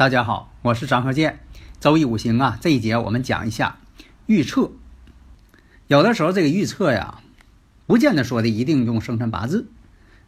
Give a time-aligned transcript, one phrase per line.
[0.00, 1.40] 大家好，我是张鹤剑。
[1.78, 3.76] 周易五行啊，这一节我们讲一下
[4.24, 4.72] 预测。
[5.88, 7.20] 有的时候这个预测呀，
[7.86, 9.68] 不见得说的一定用生辰八字，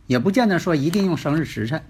[0.06, 1.82] 也不见得说一定用生日时辰。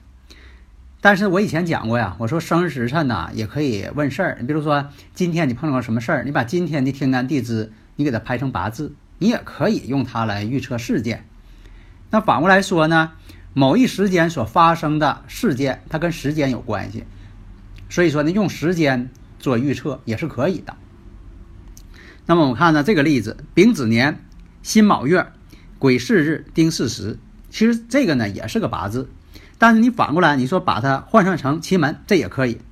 [1.00, 4.37] 但是我以前讲过呀，我说生日时辰呢也可以问事儿。
[4.41, 11.26] 你比如说今天你碰到什么事儿，你把今天的天干地支你给它排成八字，你也可以用它来预测事件。
[12.10, 13.15] 那反过来说呢，
[13.53, 17.03] 某一时间所发生的事件，它跟时间有关系。
[17.92, 20.75] 所以说呢，用时间做预测也是可以的。
[22.25, 24.25] 那么我们看呢，这个例子：丙子年
[24.62, 25.30] 辛卯月
[25.78, 27.19] 癸巳日丁巳时。
[27.50, 29.10] 其实这个呢也是个八字，
[29.58, 32.62] 但是你反过来你说把它换算成奇门，这也可以。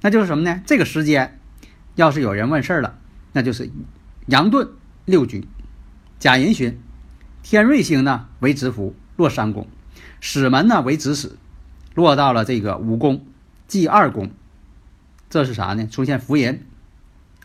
[0.00, 0.62] 那就是什么呢？
[0.64, 1.40] 这个时间
[1.96, 2.96] 要是有人问事儿了，
[3.32, 3.68] 那就是
[4.26, 4.68] 阳遁
[5.04, 5.48] 六局，
[6.20, 6.78] 甲寅旬，
[7.42, 9.66] 天瑞星呢为子府落三宫，
[10.20, 11.36] 死门呢为子死，
[11.96, 13.26] 落到了这个五宫
[13.66, 14.30] 即二宫。
[15.32, 15.86] 这是啥呢？
[15.86, 16.66] 出现福人，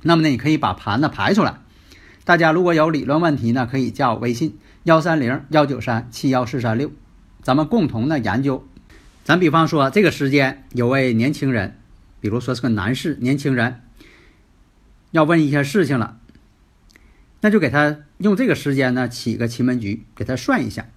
[0.02, 1.59] 那么呢，你可以把盘子排出来。
[2.25, 6.92] 大家如果有理论问题呢，可以加我微信幺三零幺九三七幺四三六，
[7.42, 8.68] 咱们共同的研究。
[9.24, 11.80] 咱比方说，这个时间有位年轻人，
[12.20, 13.80] 比如说是个男士，年轻人
[15.12, 16.18] 要问一些事情了，
[17.40, 20.88] 那就给他用这个时间呢起个奇门局，给他算一下。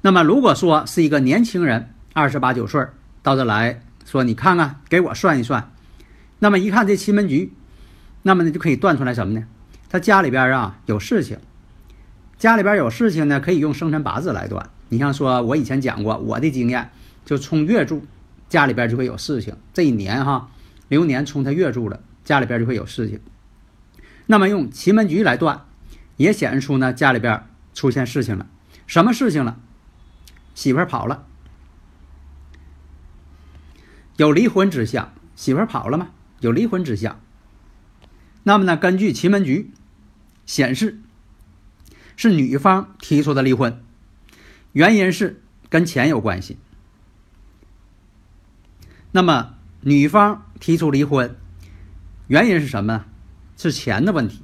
[0.00, 2.82] 那么如果说是一个年轻人，二十八九岁
[3.22, 3.82] 到这来。
[4.10, 5.70] 说你看看，给我算一算。
[6.38, 7.52] 那么一看这奇门局，
[8.22, 9.46] 那么呢就可以断出来什么呢？
[9.90, 11.38] 他家里边啊有事情，
[12.38, 14.70] 家里边有事情呢，可以用生辰八字来断。
[14.88, 16.90] 你像说，我以前讲过，我的经验
[17.26, 18.06] 就冲月柱，
[18.48, 19.54] 家里边就会有事情。
[19.74, 20.48] 这一年哈，
[20.88, 23.20] 流年冲他月柱了，家里边就会有事情。
[24.24, 25.66] 那么用奇门局来断，
[26.16, 27.44] 也显示出呢家里边
[27.74, 28.46] 出现事情了。
[28.86, 29.58] 什么事情了？
[30.54, 31.26] 媳妇跑了。
[34.18, 36.08] 有离婚之象，媳妇跑了吗？
[36.40, 37.20] 有离婚之象。
[38.42, 38.76] 那么呢？
[38.76, 39.70] 根据奇门局
[40.44, 40.98] 显示，
[42.16, 43.80] 是女方提出的离婚，
[44.72, 46.58] 原因是跟钱有关系。
[49.12, 51.36] 那么女方提出离婚，
[52.26, 53.04] 原因是什么呢？
[53.56, 54.42] 是钱的问题。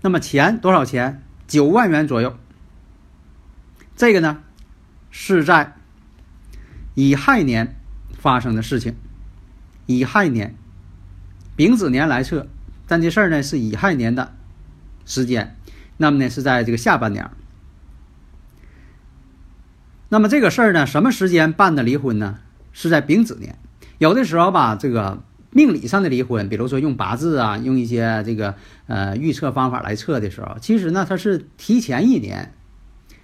[0.00, 1.22] 那么钱多少钱？
[1.46, 2.38] 九万元左右。
[3.94, 4.42] 这个呢，
[5.10, 5.76] 是在
[6.94, 7.77] 乙亥年。
[8.18, 8.94] 发生的事情，
[9.86, 10.54] 乙亥年，
[11.56, 12.46] 丙子年来测，
[12.86, 14.34] 但这事儿呢是乙亥年的
[15.06, 15.56] 时间，
[15.96, 17.30] 那么呢是在这个下半年。
[20.10, 22.38] 那么这个事儿呢，什么时间办的离婚呢？
[22.72, 23.58] 是在丙子年。
[23.98, 28.54] 有的时候吧，这个命理上的离婚，比如说用八字啊，用一些这个
[28.86, 32.54] 呃预测方法来测的时候，其实呢它是提前一年，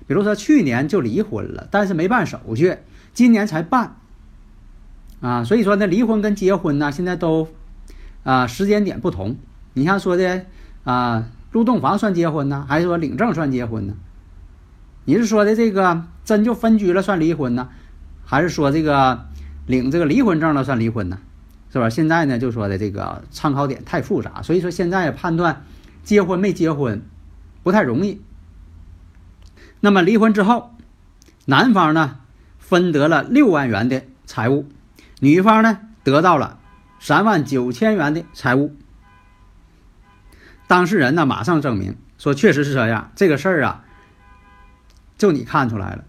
[0.06, 2.76] 比如说去年就离婚了，但是没办手续，
[3.14, 3.96] 今年才办，
[5.24, 7.48] 啊，所以说呢，离婚跟结婚呢，现在都
[8.24, 9.36] 啊时间点不同。
[9.72, 10.44] 你像说的
[10.84, 13.94] 啊，入洞房算结婚呢，还是说领证算结婚呢？
[15.06, 17.70] 你是说的这个真就分居了算离婚呢，
[18.26, 19.24] 还是说这个
[19.66, 21.18] 领这个离婚证了算离婚呢？
[21.72, 21.88] 是吧？
[21.88, 25.64] 现在呢就说的这个参考点太复杂，所以说现在判断
[26.02, 27.00] 结婚没结婚
[27.62, 28.20] 不太容易。
[29.80, 30.74] 那么离婚之后，
[31.46, 32.18] 男方呢
[32.58, 34.66] 分得了六万元的财物，
[35.24, 36.58] 女方呢得到了
[37.00, 38.76] 三万九千元的财物。
[40.66, 43.84] 当事人呢马上证明说确实是这样，这个事儿啊，
[45.16, 46.04] 就你看出来了，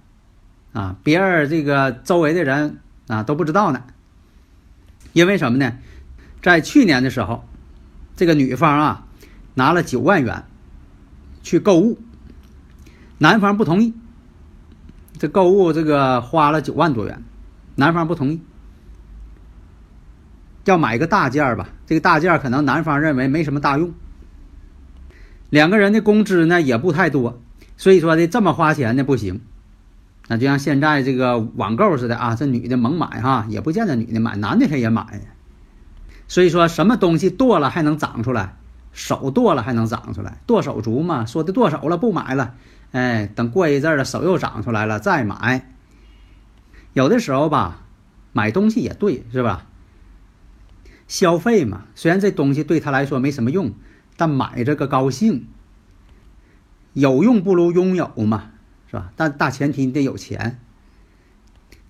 [0.74, 3.84] 啊，别人这个周围的人啊都不知道呢。
[5.14, 5.78] 因为什么呢？
[6.42, 7.48] 在去年的时候，
[8.18, 9.08] 这个女方啊
[9.54, 10.44] 拿了九万元
[11.42, 11.98] 去购物。
[13.18, 13.94] 男方不同意，
[15.18, 17.24] 这购物这个花了九万多元，
[17.76, 18.42] 男方不同意，
[20.66, 21.70] 要买个大件儿吧？
[21.86, 23.94] 这个大件儿可能男方认为没什么大用，
[25.50, 27.40] 两个人的工资呢也不太多，
[27.78, 29.42] 所以说的这么花钱呢不行。
[30.28, 35.22] 那就像现在这个网购似的啊，这女的猛买哈，也不见得女的买，男的他也买。
[36.28, 38.56] 所以说什么东西剁了还能长出来，
[38.92, 42.56] 手剁了还能长出来，剁手族嘛，说的剁手了不买了。
[42.92, 45.70] 哎，等过一阵儿了，手又长出来了，再买。
[46.94, 47.84] 有的时候吧，
[48.34, 49.68] 买东西也对，是吧？
[51.08, 53.74] 消费嘛，虽然这东西对他来说没什么用，
[54.18, 55.48] 但买这个高兴。
[56.94, 58.52] 有用不如拥有嘛，
[58.90, 59.12] 是吧？
[59.16, 60.60] 但大前提你得有钱。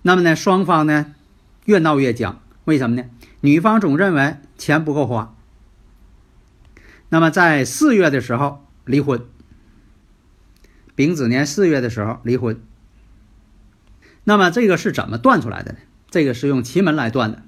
[0.02, 1.14] 那么呢，双方呢
[1.66, 3.08] 越闹越僵，为什么呢？
[3.42, 5.36] 女方总认为钱不够花。
[7.10, 9.24] 那么在四月的时候离婚。
[10.96, 12.60] 丙子年四月的时候离婚，
[14.24, 15.80] 那么这个是怎么断出来的呢？
[16.10, 17.44] 这个是用奇门来断的。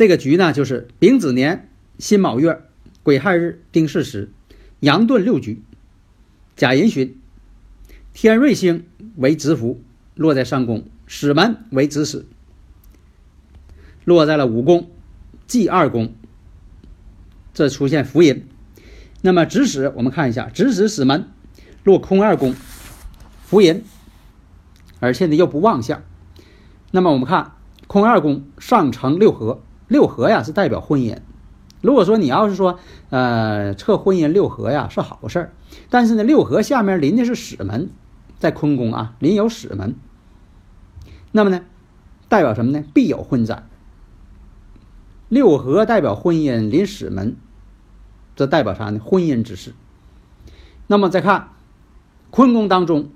[0.00, 1.68] 这个局呢，就是丙子年
[1.98, 2.62] 辛卯月
[3.02, 4.32] 癸亥日丁巳时，
[4.78, 5.62] 阳遁六局，
[6.56, 7.20] 甲寅旬，
[8.14, 8.86] 天瑞星
[9.16, 9.82] 为子府，
[10.14, 12.24] 落在上宫；使门为子史，
[14.06, 14.90] 落在了五宫、
[15.46, 16.14] 忌二宫。
[17.52, 18.46] 这出现福音。
[19.20, 21.28] 那么子史，我们看一下子史使门。
[21.84, 22.54] 落空二宫，
[23.42, 23.84] 福银，
[24.98, 26.02] 而且呢又不旺相。
[26.90, 27.52] 那么我们看
[27.86, 31.18] 空二宫上承六合，六合呀是代表婚姻。
[31.82, 32.78] 如果说你要是说
[33.10, 35.52] 呃测婚姻六合呀是好事儿，
[35.90, 37.90] 但是呢六合下面临的是使门，
[38.38, 39.96] 在坤宫啊临有使门，
[41.32, 41.62] 那么呢
[42.28, 42.84] 代表什么呢？
[42.94, 43.64] 必有婚灾。
[45.28, 47.36] 六合代表婚姻，临使门，
[48.36, 49.00] 这代表啥呢？
[49.04, 49.74] 婚姻之事。
[50.86, 51.48] 那么再看。
[52.32, 53.10] 坤宫当中，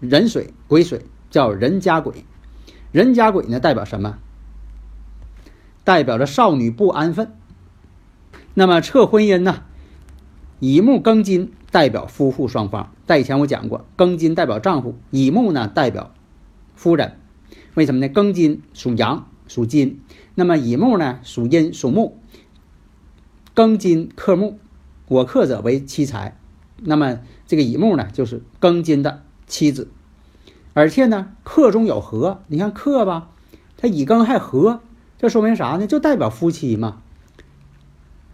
[0.00, 2.24] 壬水、癸水叫人家癸，
[2.90, 4.18] 人家癸呢代表什么？
[5.88, 7.32] 代表着少女不安分。
[8.52, 9.62] 那么测婚姻呢？
[10.60, 12.92] 乙木庚金代表夫妇双方。
[13.06, 16.12] 在以前我讲过，庚金代表丈夫，乙木呢代表
[16.74, 17.16] 夫人。
[17.72, 18.08] 为什么呢？
[18.10, 20.00] 庚金属阳，属金；
[20.34, 22.18] 那么乙木呢属阴，属木。
[23.54, 24.58] 庚金克木，
[25.06, 26.38] 我克者为妻财。
[26.76, 29.88] 那么这个乙木呢，就是庚金的妻子，
[30.74, 33.30] 而且呢克中有合，你看克吧，
[33.78, 34.82] 它乙庚还合，
[35.18, 35.86] 这说明啥呢？
[35.86, 37.02] 就代表夫妻嘛。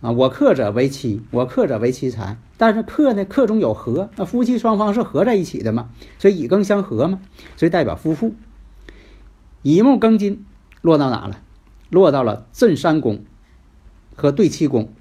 [0.02, 5.88] 啊，我克者为妻，我克者为妻财，但是克呢克中有合，那夫妻双方是合在一起的嘛，
[6.18, 7.20] 所以乙庚相合嘛，
[7.56, 8.34] 所以代表夫妇。
[9.62, 10.44] 乙木庚金
[10.82, 11.40] 落到哪了？
[11.88, 13.24] 落到了震山宫
[14.14, 14.92] 和对七宫。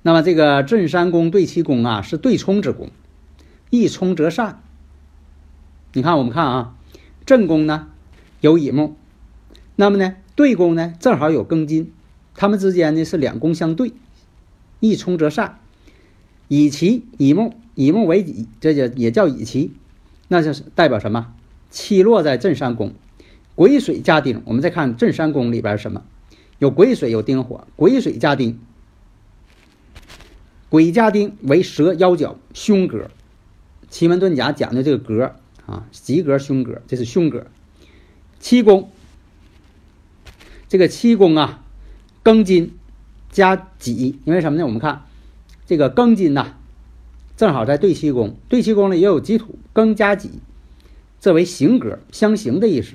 [0.00, 2.90] 那么这个震山宫对七宫啊，是对冲之宫，
[3.68, 4.62] 一冲则散。
[5.92, 6.74] 你看，我们看啊，
[7.26, 7.88] 正宫呢
[8.40, 8.96] 有乙木，
[9.76, 11.92] 那么呢对宫呢正好有庚金，
[12.34, 13.92] 他们之间呢是两宫相对，
[14.80, 15.58] 一冲则散。
[16.48, 19.72] 乙奇乙木，乙木为己，这就也叫乙奇，
[20.28, 21.32] 那就是代表什么？
[21.70, 22.92] 七落在震山宫，
[23.54, 24.42] 癸水加丁。
[24.44, 26.02] 我们再看震山宫里边什么？
[26.58, 28.58] 有癸水，有丁火，癸水加丁。
[30.68, 33.10] 癸加丁为蛇腰角凶格，
[33.90, 35.34] 奇门遁甲讲的这个格
[35.66, 37.46] 啊，吉格凶格，这是凶格。
[38.40, 38.90] 七宫，
[40.72, 41.62] 这个七宫啊，
[42.24, 42.72] 庚金
[43.30, 44.64] 加己，因为什么呢？
[44.64, 45.02] 我们看
[45.66, 46.54] 这个庚金呐，
[47.36, 50.30] 正好在对七宫，对七宫里也有己土，庚加己，
[51.20, 52.94] 这为行格，相刑的意思。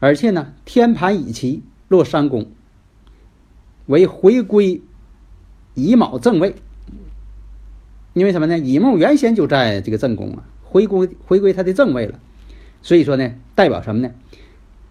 [0.00, 2.50] 而且呢，天盘乙奇落三宫，
[3.86, 4.82] 为回归。
[5.74, 6.56] 乙卯正位，
[8.12, 8.58] 因为什么呢？
[8.58, 12.18] 乙木原先就在这个正宫啊，回归回归他的正位了。
[12.82, 14.10] 所以说呢，代表什么呢？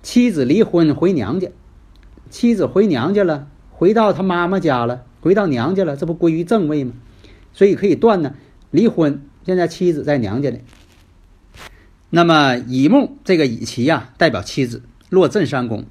[0.04, 1.50] 妻子离婚回娘家，
[2.36, 6.92] 妻子回娘家了，回到他妈妈家了，回到娘家了，这不归于正位吗？
[7.54, 8.36] 所以可以断呢，
[8.72, 10.58] 离婚，现在妻子在娘家呢。
[12.10, 15.86] 那么乙木这个乙期呀，代表妻子落震三宫，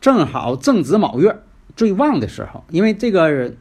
[0.00, 1.38] 正好正值卯月
[1.76, 3.54] 最旺的时候，因为这个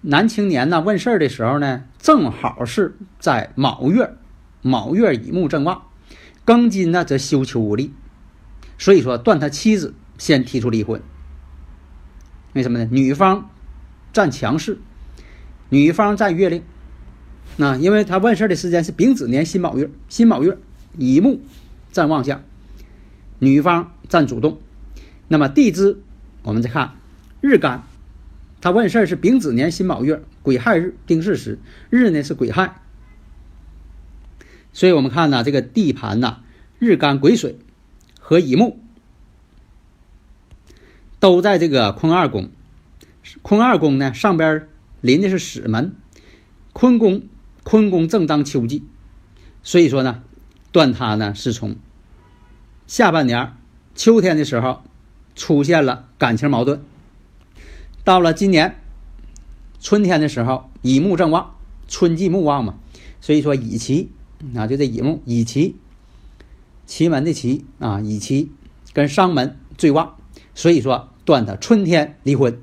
[0.00, 4.14] 男青年呢问事儿的时候呢，正好是在卯月，
[4.62, 5.82] 卯月乙木正旺，
[6.46, 7.92] 庚金呢则休囚无力。
[8.78, 11.02] 所以说，断他妻子先提出离婚。
[12.52, 12.88] 为什么呢？
[12.90, 13.50] 女方
[14.12, 14.78] 占强势，
[15.68, 16.62] 女方占月令。
[17.56, 20.58] 那因为他问事的时间是丙子年辛卯月，辛卯月
[20.98, 21.40] 乙木
[21.92, 22.42] 占旺相，
[23.38, 24.60] 女方占主动。
[25.28, 26.00] 那么地支，
[26.42, 26.94] 我们再看
[27.40, 27.84] 日干，
[28.60, 31.58] 他问事是丙子年辛卯月癸亥日丁巳时，
[31.90, 32.80] 日呢是癸亥。
[34.72, 36.38] 所以我们看呢，这个地盘呢，
[36.78, 37.58] 日干癸水。
[38.22, 38.78] 和乙木
[41.20, 42.50] 都在这个坤二宫，
[43.42, 44.66] 坤二宫呢上边
[45.00, 45.94] 临的是史门，
[46.72, 47.22] 坤宫
[47.62, 48.82] 坤宫正当秋季，
[49.62, 50.22] 所以说呢，
[50.72, 51.76] 断他呢是从
[52.86, 53.52] 下半年
[53.94, 54.82] 秋天的时候
[55.36, 56.80] 出现了感情矛盾，
[58.02, 58.76] 到了今年
[59.78, 61.54] 春天的时候乙木正旺，
[61.86, 62.76] 春季木旺嘛，
[63.20, 64.10] 所以说乙期
[64.56, 65.76] 啊就这乙木乙期。
[66.86, 68.50] 奇门的奇啊，乙期
[68.92, 70.16] 跟商门最旺，
[70.54, 72.60] 所以说断他春天离婚。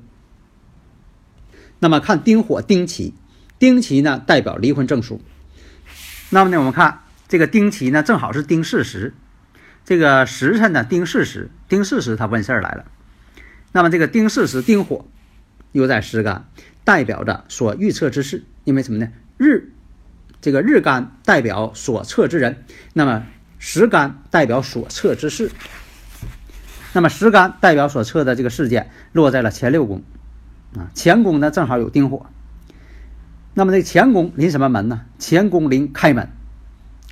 [1.78, 3.14] 那么看丁火丁奇，
[3.58, 5.20] 丁奇呢代表离婚证书。
[6.30, 9.14] 那么呢，我们看这个丁奇呢，正好是丁巳时，
[9.84, 12.84] 这个时辰呢丁巳时，丁巳时他问事儿来了。
[13.72, 15.06] 那么这个丁巳时丁火
[15.72, 16.48] 又在时干，
[16.84, 18.44] 代表着所预测之事。
[18.64, 19.10] 因为什么呢？
[19.36, 19.72] 日
[20.40, 23.26] 这个日干代表所测之人，那么。
[23.60, 25.50] 时干代表所测之事，
[26.92, 30.02] 那么十干代表所测的这个事件落在了前六宫，
[30.76, 32.26] 啊，前宫呢正好有丁火，
[33.54, 35.02] 那么这前宫临什么门呢？
[35.18, 36.28] 前宫临开门，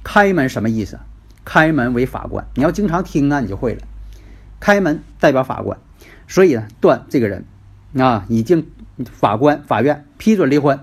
[0.03, 0.99] 开门什么意思？
[1.45, 3.83] 开门为法官，你要经常听啊，你就会了。
[4.59, 5.79] 开门代表法官，
[6.27, 7.45] 所以呢，断这个人
[7.97, 8.67] 啊，已经
[9.05, 10.81] 法官法院批准离婚，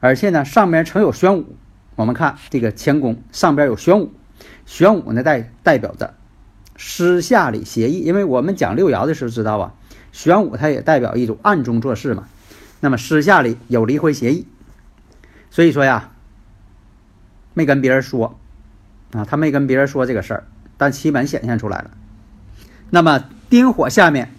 [0.00, 1.56] 而且呢，上面曾有玄武，
[1.94, 4.12] 我们看这个乾宫上边有玄武。
[4.66, 6.14] 玄武呢代代表着
[6.78, 9.74] 私下里协议，因为我们讲六爻的时候知道啊，
[10.12, 12.28] 玄武它也代表一种暗中做事嘛。
[12.80, 14.46] 那么私下里有离婚协议，
[15.50, 16.12] 所以说呀，
[17.52, 18.38] 没跟别人说
[19.12, 21.90] 啊，他没跟别人说这个事儿，但奇门显现出来了。
[22.90, 24.32] 那么丁火下面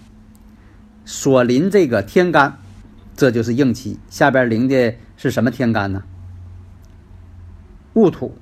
[1.04, 2.58] 所临这个天干，
[3.18, 6.04] 这就是应期，下边临的是什么天干呢？
[7.94, 8.38] 戊土。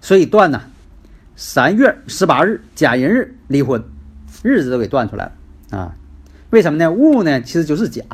[0.00, 0.62] 所以断呢，
[1.42, 3.82] 三月十八日甲寅日离婚，
[4.42, 5.32] 日子都给断出来了
[5.78, 5.96] 啊？
[6.50, 6.92] 为什么呢？
[6.92, 8.04] 戊呢其实就是甲，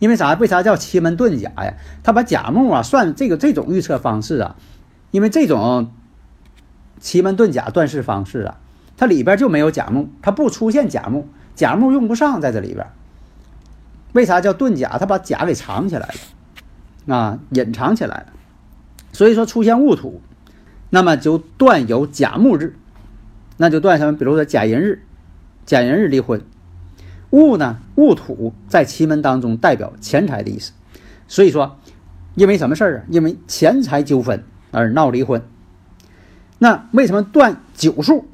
[0.00, 0.34] 因为啥？
[0.34, 1.74] 为啥叫奇门遁甲呀？
[2.02, 4.56] 他把甲木啊算这个这种预测方式啊，
[5.12, 5.92] 因为这种
[6.98, 8.58] 奇门遁甲断事方式啊，
[8.96, 12.84] 它里边就没有甲木，它不出现甲木，甲木用不上在这里边。
[14.12, 14.98] 为啥叫遁甲？
[14.98, 16.08] 他把甲给藏起来
[17.06, 18.26] 了啊，隐藏起来了，
[19.12, 20.20] 所以说出现戊土。
[20.90, 22.76] 那么就断有甲木日，
[23.56, 24.16] 那就断什么？
[24.16, 25.02] 比如说甲寅日，
[25.64, 26.42] 甲寅日离婚。
[27.30, 27.78] 戊呢？
[27.96, 30.72] 戊土在奇门当中代表钱财的意思，
[31.26, 31.78] 所以说，
[32.34, 33.04] 因为什么事儿啊？
[33.10, 35.42] 因为钱财纠纷而闹离婚。
[36.58, 38.26] 那为什么断九数？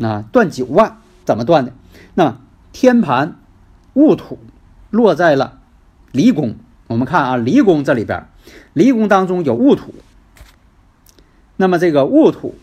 [0.00, 1.72] 啊，断九万怎么断的？
[2.14, 2.40] 那
[2.72, 3.36] 天盘
[3.92, 4.38] 戊土
[4.90, 5.60] 落在了
[6.10, 8.26] 离宫，我们看啊，离宫这里边，
[8.72, 9.94] 离宫当中有戊土。
[11.56, 12.54] 那么这个戊土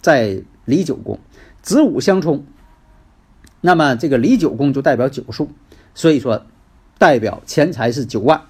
[0.00, 1.18] 在离九宫，
[1.62, 2.44] 子午相冲，
[3.60, 5.50] 那么这个离九宫就代表九数，
[5.94, 6.46] 所以说
[6.98, 8.42] 代表钱财是九万，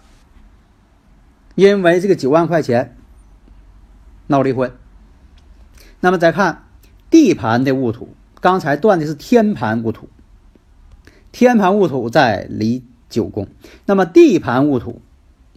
[1.55, 2.97] 因为这个九万块钱
[4.27, 4.73] 闹离婚。
[6.01, 6.65] 那么再看
[7.09, 10.09] 地盘的戊土，刚才断的是天盘戊土，
[11.33, 13.49] 天盘戊土在离九宫，
[13.87, 15.01] 那么地盘戊土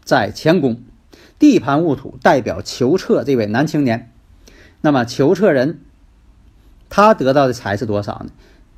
[0.03, 0.81] 在乾宫。
[1.39, 4.11] 地盘戊土代表求测这位男青年，
[4.81, 5.79] 那么求测人
[6.89, 8.31] 他得到的财是多少呢？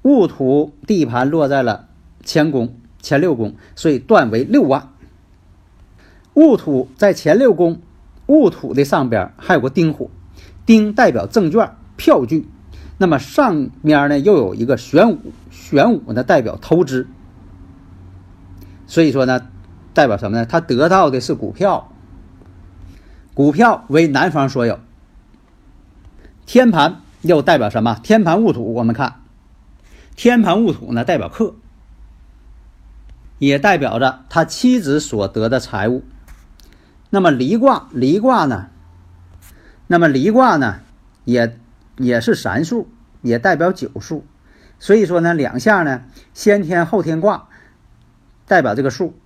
[0.04, 1.88] 戊土地盘落在了
[2.24, 4.90] 乾宫前六宫，所以断为六万。
[6.36, 7.82] 戊土在前六宫，
[8.28, 10.10] 戊土的上边还有个丁火，
[10.66, 12.48] 丁代表证券票据，
[13.00, 17.08] 那么上面呢又有一个玄武，玄武呢代表投资，
[18.86, 19.48] 所以说呢
[19.94, 20.46] 代表什么呢？
[20.46, 21.91] 他得到的是股票。
[23.34, 24.80] 股票为男方所有。
[26.46, 28.00] 天盘又代表什么？
[28.04, 29.22] 天盘戊土，我们看，
[30.16, 31.56] 天盘戊土呢，代表克，
[33.38, 36.04] 也代表着他妻子所得的财物。
[37.10, 38.68] 那么离卦，离卦呢？
[39.88, 40.80] 那么离卦呢，
[41.26, 41.58] 也
[41.98, 42.90] 也是三数，
[43.22, 44.26] 也代表九数。
[44.80, 47.48] 所以说呢，两下呢，先天后天卦
[48.48, 49.18] 代表这个数，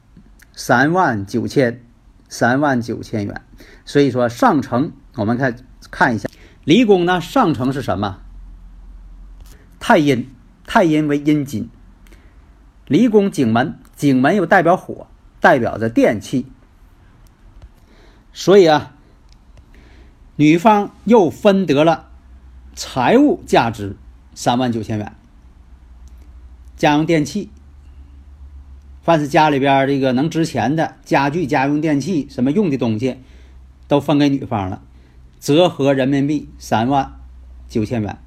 [0.53, 1.81] 三万九千，
[2.27, 3.41] 三万九千元。
[3.85, 5.55] 所以说上乘，我们看
[5.91, 6.29] 看一下，
[6.63, 8.21] 离宫呢上乘是什么？
[9.79, 10.29] 太阴，
[10.65, 11.69] 太阴为阴金。
[12.87, 15.07] 离宫景门，景门又代表火，
[15.39, 16.45] 代表着电器。
[18.33, 18.93] 所以啊，
[20.35, 22.09] 女方又分得了
[22.75, 23.95] 财物价值
[24.33, 25.15] 三万九千元。
[26.75, 27.49] 家用电器，
[29.01, 33.17] 凡是家里边这个能值钱的家具、家用电器，什么用的东西，
[33.87, 34.81] 都分给女方了，
[35.39, 37.13] 折合人民币三万
[37.67, 38.21] 九千元。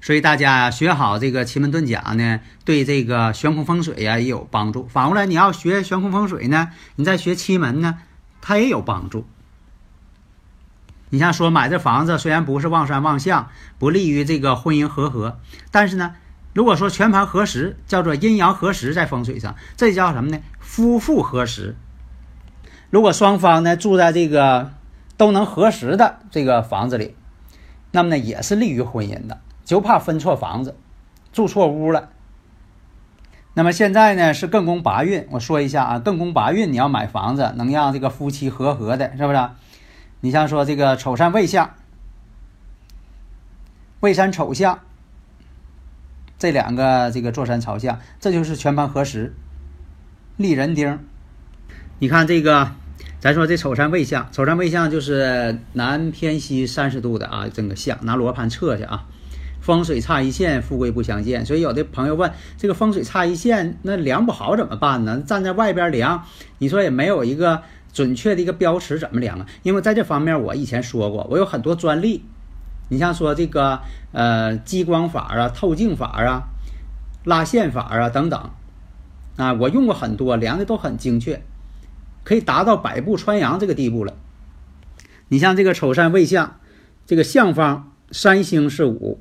[0.00, 4.88] 所以大家学好这个奇门遁甲呢，对这个悬空风水呀也有帮助。
[4.88, 7.98] 反过来，你要学悬空风水呢，你再学奇门呢。
[8.44, 9.24] 它也有帮助。
[11.10, 15.38] 你像说买这房子，虽然不是旺山旺相，不利于这个婚姻和合，
[15.70, 16.16] 但是呢，
[16.52, 20.40] 如果说全盘合时，叫做阴阳合时，在风水上，这叫什么呢？
[20.58, 21.76] 夫妇合时。
[22.92, 24.70] 如果双方呢住在这个
[25.16, 27.16] 都能合时的这个房子里，
[27.90, 30.76] 那么呢也是利于婚姻的，就怕分错房子，
[31.32, 32.10] 住错屋了。
[33.54, 39.48] 那么现在呢是艮宫八运，我说一下啊，艮宫八运你要买房子，能让这个夫妻和合的，是不是？
[40.20, 41.70] 你像说这个丑山未相、
[44.00, 44.80] 未山丑相，
[46.38, 49.34] 这两个这个坐山朝向，这就是全盘合时，
[50.36, 50.98] 立人丁。
[51.98, 52.72] 你看这个，
[53.22, 59.06] 咱说这丑山未相，丑山未相就是南偏西三十度的啊，这个相，拿罗盘测去啊。
[59.60, 61.46] 风水差一线，富贵不相见。
[61.46, 65.22] 所以有的朋友问，这个风水差一线，那量不好怎么办呢？
[65.24, 66.24] 站在外边量，
[66.58, 69.46] 你说也没有一个准确的一个标尺，怎么量啊？
[69.62, 72.24] 因为在这方面，我以前说过，我有很多专利。
[72.88, 73.78] 你像说这个
[74.10, 76.42] 呃激光法啊、透镜法啊、
[77.22, 78.50] 拉线法啊等等
[79.36, 81.40] 啊，我用过很多，量的都很精确，
[82.24, 84.16] 可以达到百步穿杨这个地步了。
[85.28, 86.60] 你像这个丑山未相，
[87.06, 89.20] 这个相方三星是五。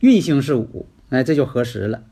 [0.00, 2.02] 运星是五，哎，这就合十了。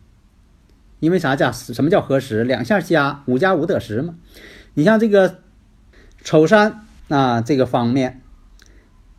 [1.01, 2.45] 因为啥加什么叫合十？
[2.45, 4.15] 两下加五加五得十嘛。
[4.73, 5.41] 你像这个
[6.23, 8.23] 丑山啊，这个方面，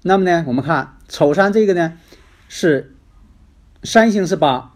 [0.02, 1.94] 那么呢，我们看丑山这个呢
[2.48, 2.96] 是
[3.84, 4.74] 三星是八，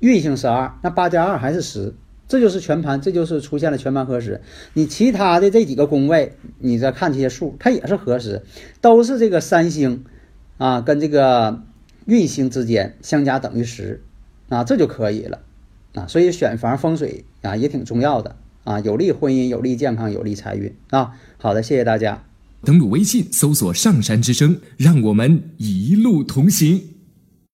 [0.00, 1.94] 运星是二，那八加二还是十，
[2.30, 4.40] 这就是全盘，这就是出现了全盘合十。
[4.72, 8.42] 你其他的这几个宫位，你再看这些数，它也是合十，
[8.80, 10.04] 都是这个三星
[10.56, 11.62] 啊，跟这个。
[12.06, 14.02] 运星之间相加等于十，
[14.48, 15.38] 啊，这就可以了，
[15.94, 21.12] 啊，所以选房风水啊也挺重要的啊，有利婚姻，有利健康，有利财运啊。
[21.36, 22.24] 好的，谢谢大家。
[22.64, 26.99] 登录微信搜索“上山之声”，让我们一路同行。